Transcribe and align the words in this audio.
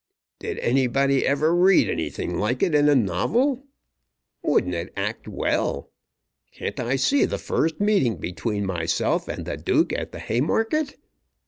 Did 0.39 0.57
anybody 0.57 1.27
ever 1.27 1.55
read 1.55 1.87
anything 1.87 2.39
like 2.39 2.63
it 2.63 2.73
in 2.73 2.89
a 2.89 2.95
novel? 2.95 3.67
Wouldn't 4.41 4.73
it 4.73 4.91
act 4.97 5.27
well? 5.27 5.91
Can't 6.53 6.79
I 6.79 6.95
see 6.95 7.23
the 7.25 7.37
first 7.37 7.79
meeting 7.79 8.17
between 8.17 8.65
myself 8.65 9.27
and 9.27 9.45
the 9.45 9.57
Duke 9.57 9.93
at 9.93 10.11
the 10.11 10.17
Haymarket! 10.17 10.97